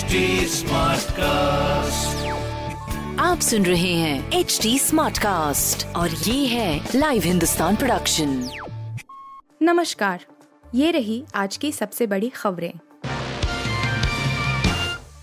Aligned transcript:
HD 0.00 0.12
cast 1.10 2.26
आप 3.20 3.40
सुन 3.40 3.66
रहे 3.66 3.92
हैं 3.94 4.32
एच 4.32 4.58
डी 4.62 4.78
स्मार्ट 4.78 5.18
कास्ट 5.18 5.86
और 5.96 6.10
ये 6.10 6.46
है 6.46 6.88
लाइव 6.94 7.22
हिंदुस्तान 7.22 7.76
प्रोडक्शन 7.76 8.50
नमस्कार 9.62 10.24
ये 10.74 10.90
रही 10.90 11.24
आज 11.34 11.56
की 11.56 11.72
सबसे 11.72 12.06
बड़ी 12.06 12.28
खबरें। 12.28 12.72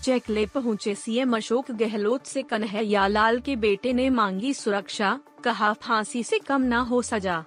चेक 0.02 0.30
ले 0.30 0.46
पहुँचे 0.46 0.94
सीएम 0.94 1.36
अशोक 1.36 1.70
गहलोत 1.70 2.26
से 2.26 2.42
कन्हैया 2.42 3.06
लाल 3.06 3.40
के 3.40 3.56
बेटे 3.56 3.92
ने 3.92 4.10
मांगी 4.10 4.54
सुरक्षा 4.54 5.18
कहा 5.44 5.72
फांसी 5.72 6.22
से 6.22 6.38
कम 6.38 6.62
ना 6.62 6.80
हो 6.80 7.02
सजा। 7.02 7.44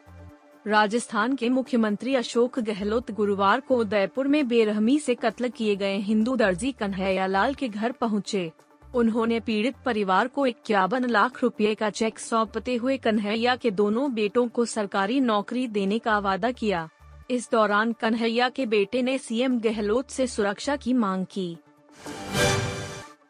राजस्थान 0.67 1.35
के 1.35 1.49
मुख्यमंत्री 1.49 2.13
अशोक 2.15 2.59
गहलोत 2.65 3.11
गुरुवार 3.19 3.59
को 3.67 3.77
उदयपुर 3.77 4.27
में 4.27 4.47
बेरहमी 4.47 4.97
से 4.99 5.15
कत्ल 5.21 5.49
किए 5.57 5.75
गए 5.75 5.95
हिंदू 6.09 6.35
दर्जी 6.35 6.71
कन्हैया 6.79 7.25
लाल 7.27 7.53
के 7.61 7.67
घर 7.69 7.91
पहुँचे। 8.01 8.51
उन्होंने 8.95 9.39
पीड़ित 9.39 9.75
परिवार 9.85 10.27
को 10.35 10.45
इक्यावन 10.45 11.05
लाख 11.09 11.41
रुपए 11.43 11.73
का 11.75 11.89
चेक 11.89 12.19
सौंपते 12.19 12.75
हुए 12.75 12.97
कन्हैया 13.05 13.55
के 13.55 13.71
दोनों 13.71 14.13
बेटों 14.13 14.47
को 14.47 14.65
सरकारी 14.65 15.19
नौकरी 15.19 15.67
देने 15.67 15.99
का 15.99 16.17
वादा 16.19 16.51
किया 16.61 16.87
इस 17.31 17.49
दौरान 17.51 17.93
कन्हैया 18.01 18.49
के 18.55 18.65
बेटे 18.65 19.01
ने 19.01 19.17
सीएम 19.17 19.59
गहलोत 19.61 20.09
से 20.11 20.27
सुरक्षा 20.27 20.75
की 20.75 20.93
मांग 20.93 21.25
की 21.31 21.55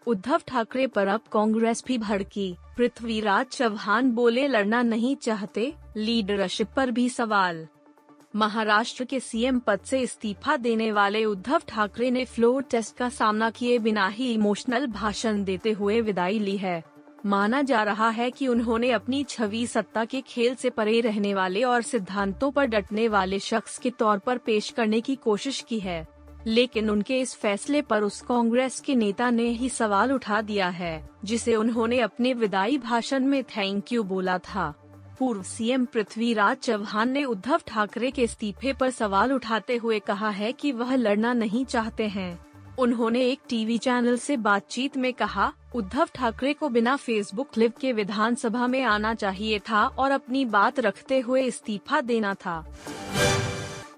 उद्धव 0.07 0.41
ठाकरे 0.47 0.87
पर 0.87 1.07
अब 1.07 1.21
कांग्रेस 1.31 1.83
भी 1.87 1.97
भड़की। 1.97 2.55
पृथ्वीराज 2.77 3.45
चौहान 3.45 4.11
बोले, 4.11 4.47
लड़ना 4.47 4.81
नहीं 4.81 5.15
चाहते, 5.15 5.73
लीडरशिप 5.97 6.67
पर 6.75 6.91
भी 6.91 7.09
सवाल। 7.09 7.67
महाराष्ट्र 8.35 9.03
के 9.03 9.19
सीएम 9.19 9.59
पद 9.59 9.79
से 9.79 9.99
इस्तीफा 9.99 10.55
देने 10.57 10.91
वाले 10.91 11.25
उद्धव 11.25 11.61
ठाकरे 11.67 12.11
ने 12.11 12.25
फ्लोर 12.25 12.63
टेस्ट 12.63 12.95
का 12.97 13.09
सामना 13.09 13.49
किए 13.49 13.79
बिना 13.79 14.07
ही 14.07 14.33
इमोशनल 14.33 14.87
भाषण 14.87 15.43
देते 15.43 15.71
हुए 15.71 16.01
विदाई 16.01 16.39
ली 16.39 16.57
है। 16.57 16.83
माना 17.25 17.61
जा 17.61 17.83
रहा 17.83 18.09
है 18.09 18.31
कि 18.31 18.47
उन्होंने 18.47 18.91
अपनी 18.91 19.23
छवि 19.23 19.67
सत्ता 19.67 20.05
के 20.05 20.21
खेल 20.21 20.55
से 20.55 20.69
परे 20.69 21.01
रहने 21.01 21.33
वाले 21.33 21.63
और 21.63 21.81
सिद्धांतों 21.81 22.51
पर 22.51 22.65
डटने 22.65 23.07
वाले 23.07 23.39
शख्स 23.39 23.77
के 23.77 23.89
तौर 23.89 24.17
पर 24.17 24.37
पेश 24.37 24.69
करने 24.69 25.01
की 25.01 25.15
कोशिश 25.15 25.61
की 25.61 25.79
है। 25.79 26.07
लेकिन 26.47 26.89
उनके 26.89 27.19
इस 27.19 27.35
फैसले 27.35 27.81
पर 27.81 28.03
उस 28.03 28.21
कांग्रेस 28.21 28.79
के 28.79 28.95
नेता 28.95 29.29
ने 29.29 29.47
ही 29.49 29.69
सवाल 29.69 30.11
उठा 30.11 30.41
दिया 30.41 30.67
है, 30.69 31.09
जिसे 31.25 31.55
उन्होंने 31.55 31.99
अपने 31.99 32.33
विदाई 32.33 32.77
भाषण 32.77 33.25
में 33.25 33.43
थैंक 33.43 33.91
यू 33.91 34.03
बोला 34.03 34.37
था। 34.37 34.73
पूर्व 35.19 35.43
सीएम 35.43 35.85
पृथ्वीराज 35.85 36.57
चौहान 36.57 37.09
ने 37.09 37.23
उद्धव 37.23 37.61
ठाकरे 37.67 38.11
के 38.11 38.23
इस्तीफे 38.23 38.73
पर 38.73 38.89
सवाल 38.89 39.33
उठाते 39.33 39.75
हुए 39.75 39.99
कहा 39.99 40.29
है 40.29 40.51
कि 40.51 40.71
वह 40.71 40.95
लड़ना 40.95 41.33
नहीं 41.33 41.65
चाहते 41.65 42.07
हैं। 42.07 42.39
उन्होंने 42.79 43.21
एक 43.21 43.39
टीवी 43.49 43.77
चैनल 43.77 44.17
से 44.17 44.37
बातचीत 44.37 44.97
में 44.97 45.13
कहा, 45.13 45.51
उद्धव 45.75 46.07
ठाकरे 46.15 46.53
को 46.53 46.69
बिना 46.69 46.95
फेसबुक 46.95 47.49
क्लिप 47.53 47.77
के 47.77 47.91
विधानसभा 47.93 48.67
में 48.67 48.81
आना 48.83 49.13
चाहिए 49.13 49.59
था 49.59 49.85
और 49.87 50.11
अपनी 50.11 50.45
बात 50.45 50.79
रखते 50.79 51.19
हुए 51.19 51.41
इस्तीफा 51.41 52.01
देना 52.01 52.33
था। 52.33 52.65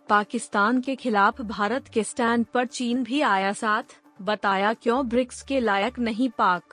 पाकिस्तान 0.10 0.82
के 0.82 0.96
खिलाफ 0.96 1.42
भारत 1.42 1.88
के 1.88 2.04
स्टैंड 2.04 2.46
पर 2.46 2.66
चीन 2.66 3.04
भी 3.04 3.22
आया 3.22 3.54
साथ, 3.54 3.84
बताया 4.22 4.74
क्यों 4.74 5.08
ब्रिक्स 5.10 5.42
के 5.42 5.60
लायक 5.60 6.00
नहीं 6.00 6.30
पाक? 6.30 6.64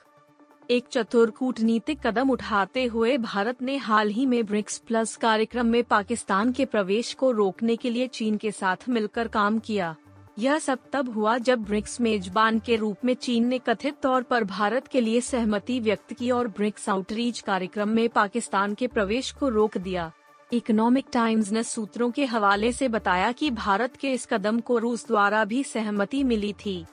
एक 0.71 0.87
चतुर 0.91 1.29
कूटनीतिक 1.29 2.07
कदम 2.07 2.29
उठाते 2.29 2.85
हुए 2.85 3.17
भारत 3.17 3.61
ने 3.61 3.77
हाल 3.77 4.09
ही 4.09 4.25
में 4.25 4.45
ब्रिक्स 4.45 4.77
प्लस 4.77 5.15
कार्यक्रम 5.15 5.65
में 5.65 5.83
पाकिस्तान 5.83 6.51
के 6.51 6.65
प्रवेश 6.65 7.13
को 7.13 7.31
रोकने 7.31 7.75
के 7.75 7.89
लिए 7.89 8.07
चीन 8.07 8.37
के 8.37 8.51
साथ 8.51 8.77
मिलकर 8.89 9.27
काम 9.27 9.59
किया। 9.59 9.95
यह 10.39 10.59
सब 10.59 10.79
तब 10.93 11.09
हुआ 11.09 11.37
जब 11.37 11.63
ब्रिक्स 11.63 12.01
मेजबान 12.01 12.59
के 12.59 12.75
रूप 12.75 12.97
में 13.05 13.13
चीन 13.13 13.47
ने 13.47 13.59
कथित 13.59 13.95
तौर 14.01 14.23
पर 14.23 14.43
भारत 14.43 14.87
के 14.87 15.01
लिए 15.01 15.21
सहमति 15.21 15.79
व्यक्त 15.79 16.13
की 16.13 16.31
और 16.31 16.47
ब्रिक्स 16.47 16.89
आउटरीच 16.89 17.39
कार्यक्रम 17.39 17.89
में 17.89 18.09
पाकिस्तान 18.09 18.73
के 18.73 18.87
प्रवेश 18.87 19.31
को 19.31 19.49
रोक 19.49 19.77
दिया। 19.77 20.11
इकोनॉमिक 20.53 21.05
टाइम्स 21.13 21.51
ने 21.51 21.61
सूत्रों 21.63 22.09
के 22.11 22.25
हवाले 22.25 22.71
से 22.71 22.87
बताया 22.87 23.31
कि 23.31 23.49
भारत 23.51 23.95
के 23.95 24.11
इस 24.13 24.25
कदम 24.25 24.59
को 24.59 24.77
रूस 24.77 25.05
द्वारा 25.07 25.43
भी 25.45 25.63
सहमति 25.63 26.23
मिली 26.23 26.51
थी। 26.65 26.83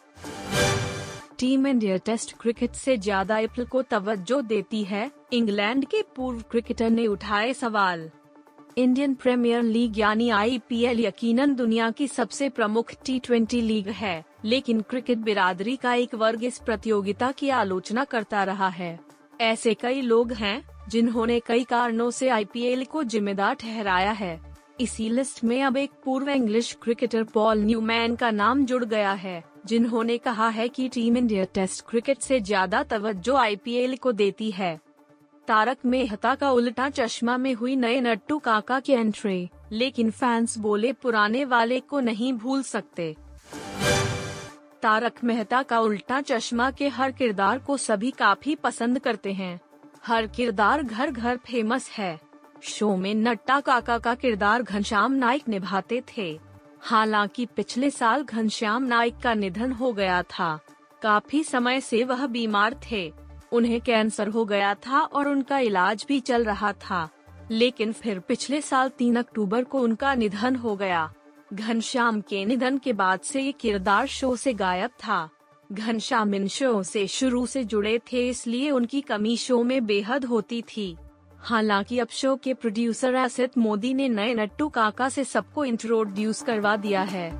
टीम 1.38 1.66
इंडिया 1.66 1.96
टेस्ट 1.96 2.32
क्रिकेट 2.40 2.74
से 2.74 2.96
ज़्यादा 2.96 3.38
एप्पल 3.38 3.64
को 3.64 3.82
तवज्जो 3.82 4.40
देती 4.42 4.84
है, 4.84 5.10
इंग्लैंड 5.32 5.84
के 5.84 6.02
पूर्व 6.16 6.42
क्रिकेटर 6.50 6.90
ने 6.90 7.06
उठाए 7.06 7.52
सवाल। 7.54 8.08
इंडियन 8.78 9.14
प्रीमियर 9.14 9.62
लीग 9.62 9.98
यानी 9.98 10.30
आईपीएल 10.30 11.00
यकीनन 11.00 11.54
दुनिया 11.54 11.90
की 11.90 12.08
सबसे 12.08 12.48
प्रमुख 12.48 12.92
टी 13.06 13.60
लीग 13.62 13.88
है, 13.88 14.24
लेकिन 14.44 14.80
क्रिकेट 14.80 15.18
बिरादरी 15.18 15.76
का 15.76 15.94
एक 15.94 16.14
वर्ग 16.14 16.44
इस 16.44 16.58
प्रतियोगिता 16.58 17.32
की 17.32 17.48
आलोचना 17.50 18.04
करता 18.06 18.44
रहा 18.44 18.68
है। 18.70 18.98
ऐसे 19.40 19.74
कई 19.74 20.00
लोग 20.02 20.32
हैं 20.32 20.62
जिन्होंने 20.88 21.38
कई 21.40 21.64
कारणों 21.64 22.10
से 22.10 22.28
आईपीएल 22.28 22.84
को 22.84 23.02
जिम्मेदार 23.04 23.54
ठहराया 23.54 24.12
है। 24.12 24.40
इसी 24.80 25.08
लिस्ट 25.08 25.42
में 25.44 25.62
अब 25.62 25.76
एक 25.76 25.90
पूर्व 26.04 26.28
इंग्लिश 26.30 26.76
क्रिकेटर 26.82 27.24
पॉल 27.24 27.58
न्यूमैन 27.58 28.14
का 28.16 28.30
नाम 28.30 28.64
जुड़ 28.66 28.84
गया 28.84 29.12
है, 29.12 29.42
जिन्होंने 29.66 30.18
कहा 30.18 30.48
है 30.48 30.68
कि 30.68 30.88
टीम 30.88 31.16
इंडिया 31.16 31.44
टेस्ट 31.54 31.84
क्रिकेट 31.88 32.20
से 32.20 32.40
ज़्यादा 32.40 32.82
तवज्जो 32.82 33.34
आईपीएल 33.36 33.96
को 33.96 34.12
देती 34.12 34.50
है। 34.50 34.78
तारक 35.48 35.78
मेहता 35.86 36.34
का 36.34 36.50
उल्टा 36.50 36.88
चश्मा 36.90 37.36
में 37.36 37.52
हुई 37.54 37.76
नए 37.76 38.00
नट्टू 38.00 38.38
काका 38.38 38.80
की 38.80 38.92
एंट्री 38.92 39.48
लेकिन 39.72 40.10
फैंस 40.10 40.58
बोले 40.58 40.92
पुराने 40.92 41.44
वाले 41.44 41.80
को 41.80 42.00
नहीं 42.00 42.32
भूल 42.34 42.62
सकते। 42.64 43.14
तारक 44.82 45.24
मेहता 45.24 45.62
का 45.62 45.80
उल्टा 45.80 46.20
चश्मा 46.20 46.70
के 46.70 46.88
हर 46.88 47.12
किरदार 47.12 47.58
को 47.58 47.76
सभी 47.76 48.10
काफ़ी 48.10 48.54
पसंद 48.54 48.98
करते 48.98 49.32
हैं। 49.32 49.58
हर 50.08 50.26
किरदार 50.26 50.82
घर 50.82 51.10
घर 51.10 51.36
फ़ेमस 51.36 51.90
है। 51.90 52.20
शो 52.62 52.96
में 52.96 53.14
नट्टा 53.14 53.60
काका 53.60 53.98
का 53.98 54.14
किरदार 54.14 54.62
घनश्याम 54.62 55.12
नाइक 55.12 55.48
निभाते 55.48 56.02
थे। 56.16 56.40
हालाँकि 56.80 57.46
पिछले 57.46 57.90
साल 57.90 58.22
घनश्याम 58.22 58.82
नाइक 58.82 59.16
का 59.18 59.34
निधन 59.34 59.72
हो 59.72 59.92
गया 59.92 60.22
था। 60.22 60.60
काफ़ी 61.02 61.44
समय 61.44 61.80
से 61.80 62.04
वह 62.04 62.26
बीमार 62.26 62.80
थे। 62.90 63.12
उन्हें 63.52 63.80
कैंसर 63.80 64.28
हो 64.28 64.44
गया 64.44 64.74
था 64.74 65.00
और 65.00 65.28
उनका 65.28 65.58
इलाज 65.58 66.04
भी 66.08 66.20
चल 66.20 66.44
रहा 66.44 66.72
था। 66.72 67.08
लेकिन 67.50 67.92
फिर 67.92 68.18
पिछले 68.18 68.60
साल 68.60 68.88
तीन 68.88 69.16
अक्टूबर 69.16 69.64
को 69.64 69.80
उनका 69.80 70.14
निधन 70.14 70.56
हो 70.56 70.76
गया। 70.76 71.12
घनश्याम 71.52 72.20
के 72.20 72.44
निधन 72.44 72.78
के 72.78 72.92
बाद 72.92 73.20
से 73.20 73.42
ये 73.42 73.52
किरदार 73.52 74.06
शो 74.06 74.36
से 74.36 74.54
गायब 74.54 74.90
था। 74.90 75.30
घनश्याम 75.72 76.34
इन 76.34 76.46
शो 76.48 76.82
से 76.82 77.06
शुरू 77.06 77.46
से 77.46 77.64
जुड़े 77.64 77.98
थे, 78.12 78.28
इसलिए 78.28 78.70
उनकी 78.70 79.00
कमी 79.00 79.36
शो 79.36 79.62
में 79.62 79.86
बेहद 79.86 80.24
होती 80.24 80.62
थी। 80.62 80.96
हालाँकि 81.38 81.98
अब 81.98 82.08
शो 82.10 82.34
के 82.36 82.54
प्रोड्यूसर 82.54 83.14
असित 83.14 83.58
मोदी 83.58 83.92
ने 83.94 84.08
नए 84.08 84.34
नट्टू 84.34 84.68
काका 84.68 85.08
से 85.08 85.24
सबको 85.24 85.64
इंट्रोड्यूस 85.64 86.42
करवा 86.42 86.76
दिया 86.76 87.02
है। 87.02 87.30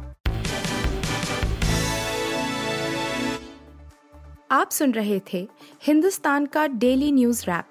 आप 4.51 4.71
सुन 4.71 4.93
रहे 4.93 5.21
थे 5.33 5.49
हिंदुस्तान 5.83 6.47
का 6.47 6.67
डेली 6.67 7.11
न्यूज़ 7.13 7.45
रैप, 7.47 7.65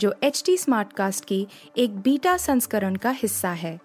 जो 0.00 0.14
एच 0.22 0.42
टी 0.46 0.56
स्मार्टकास्ट 0.56 1.24
की 1.24 1.46
एक 1.78 1.98
बीटा 1.98 2.36
संस्करण 2.36 2.96
का 2.96 3.10
हिस्सा 3.10 3.50
है। 3.50 3.78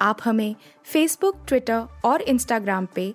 आप 0.00 0.18
हमें 0.24 0.54
फेसबुक 0.84 1.44
ट्विटर 1.48 1.86
और 2.04 2.22
इंस्टाग्राम 2.22 2.86
पे 2.94 3.14